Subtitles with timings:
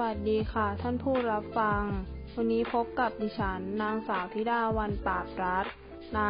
[0.00, 1.82] วัสดีค่ะ ท่านผู้รับฟัง
[2.36, 5.66] วันนี้พบกับดิฉัน นางสาวธิดาวันปราบรัฐ
[6.16, 6.20] ใน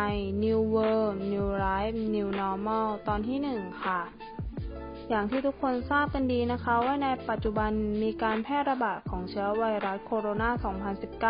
[0.43, 4.01] New World New Life New Normal ตอนที่หนึ่งค่ะ
[5.09, 7.71] อย่างที่ทุกคนทราบกันดีนะคะว่าในปัจจุบัน
[8.03, 10.45] มีการแพร่ระบาดของเชื้อไวรัสโคโรน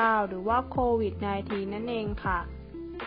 [0.04, 1.14] า 2019 หรือว่าโควิด
[1.44, 2.38] -19 นั่นเองค่ะ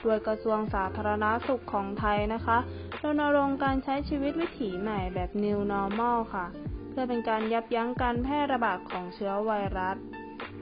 [0.04, 2.57] โดยกระทรวงสาธารณาสุขของไทยนะคะ
[3.04, 6.46] รณรงค์การใช้ชีวิตวิถีใหม่แบบ New Normal ค่ะ
[6.89, 9.97] เพื่อเป็นการยับยั้งการแพร่ระบาดของเชื้อไวรัส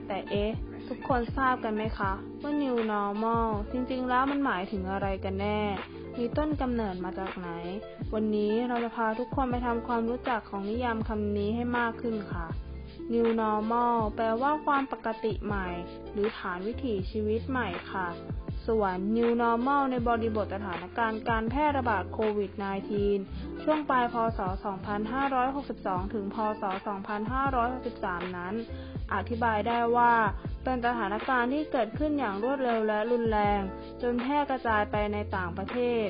[0.06, 0.50] แต่เอ๊ะ
[0.88, 5.60] ทุกคนทราบกันไหมคะ ว่า New Normal จริงๆ แล้วมันหมายถึงอะไรกันแน่
[6.18, 7.48] มีต้นกำเนิดมาจากไหน
[8.14, 12.46] วันนี้เราจะพาทุกคนไปทำความรู้จักของนิยามคำนี้ให้มากขึ้นค่ะ
[13.12, 15.68] New Normal แปลว่าความปกติใหม่
[16.12, 18.08] หรือฐานวิถีชีวิตใหม่ค่ะ
[18.66, 22.50] ส่วน New Normal ในบริบทสถานการณ์การแพร่ระบาดโควิด
[23.06, 24.40] -19 ช่วงปลายพศ
[25.26, 26.62] 2562 ถึง พศ
[27.44, 28.54] 2563 นั้น
[29.14, 30.12] อธิบายได้ว่า
[30.64, 33.60] เป็นสถานการณ์ที่เกิดขึ้นอย่างรวดเร็วและรุนแรง
[34.02, 36.08] จนแพร่กระจายไปในต่างประเทศ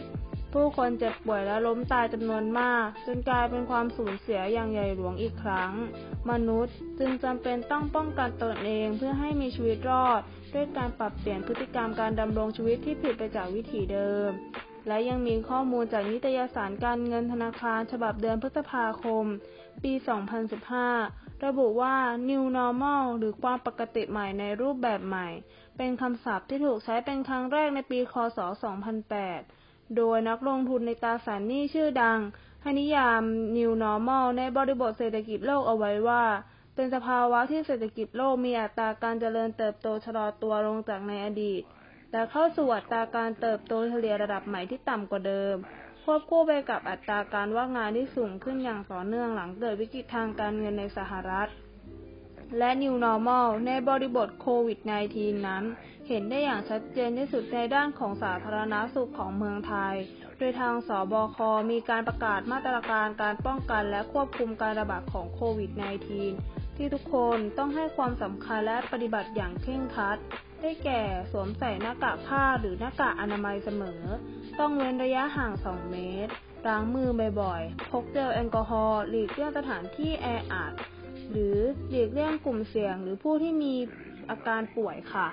[0.53, 5.73] ผู้คนเจ็บป่วยและล้มตายจำนวนมาก จนกลายเป็นความสูญเสียอย่างใหญ่หลวงอีกครั้ง
[6.31, 10.21] มนุษย์จึงจำเป็นต้องป้องกันตนเองเพื่อให้มีชีวิตรอด
[10.55, 14.31] ด้วยการปรับเปลี่ยนพฤติกรรมการดำรงชีวิตที่ผิดไปจากวิถีเดิม
[14.89, 19.25] และยังมีข้อมูลจากนิตยสารการเงินธนาคารฉบับเดือนพฤษภาคม
[19.85, 19.93] ปี
[20.69, 21.97] 2015 ระบุว่า
[22.29, 25.29] New Normal หรือความปกติใหม่ในรูปแบบใหม่
[25.77, 28.39] เป็นคำศัพท์ที่ถูกใช้เป็นครั้งแรกในปี ค.ศ.
[29.05, 29.66] 2008
[29.97, 32.19] โดยนักลงทุนในตราสารหนี้ชื่อดัง
[32.63, 33.23] ให้นิยาม
[33.57, 36.25] New Normal ในบริบทเศรษฐกิจโลกเอาไว้ว่า
[36.75, 41.63] เป็นสภาวะที่เศรษฐกิจโลกมีอัตราการเจริญเติบโตชะลอตัวลงจากในอดีต
[42.13, 45.57] และเข้าสู่อัตราการเติบโตเฉลี่ยระดับใหม่ที่ต่ำกว่าเดิม
[46.05, 51.49] ควบคู่ไปกับอัตราการว่างงานที่สูงขึ้นอย่างต่อเนื่องหลังเกิดวิกฤตทางการเงินในสหรัฐ
[52.59, 54.79] และ New Normal ในบริบทโควิด
[55.13, 55.65] -19 นั้น
[56.09, 59.95] เห็นได้อย่างชัดเจนที่สุดในด้านของสาธารณสุขของเมืองไทย
[60.39, 61.37] โดยทางสบค
[61.71, 65.71] มีการประกาศมาตรการการป้องกันและควบคุมการระบาดของโควิด
[66.25, 70.19] -19 ที่ทุกคนต้องให้ความสำคัญและปฏิบัติอย่างเคร่งครัด
[70.61, 71.03] ได้แก่
[71.33, 74.03] สวมใส่หน้ากากผ้าหรือหน้ากากอนามัยเสมอ
[74.61, 76.33] ต้องเว้นระยะห่าง 2 เมตร
[76.69, 77.09] ล้างมือ
[77.41, 80.73] บ่อยๆ พกเจลแอลกอฮอล์หลีกเลี่ยงสถานที่แออัด
[81.31, 81.57] หรือ
[81.91, 83.75] หลีกเลี่ยงกลุ่มเสี่ยงหรือผู้ที่มี
[84.31, 85.29] อาการป่วยค่ะ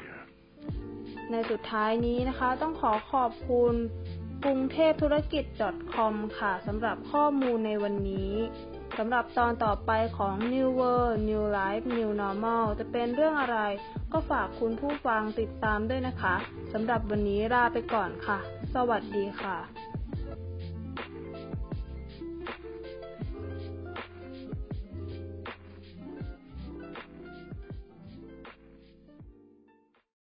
[1.31, 3.73] ในสุดท้ายนี้นะคะ ต้องขอขอบคุณ
[4.44, 5.44] กรุงเทพธุรกิจ
[5.94, 8.34] .com ค่ะสำหรับข้อมูลในวันนี้
[8.97, 13.59] สำหรับตอนต่อไปของ New World New Life New Normal จะเป็นเรื่องอะไร
[14.12, 16.35] ก็ฝากคุณผู้ฟังติดตามด้วยนะคะ
[16.73, 18.39] สำหรับวันนี้ลาไปก่อนค่ะ
[18.75, 19.57] สวัสดีค่ะ